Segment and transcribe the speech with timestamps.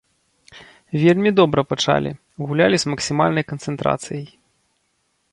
[1.01, 2.11] Вельмі добра пачалі,
[2.47, 4.25] гулялі з максімальнай канцэнтрацыяй.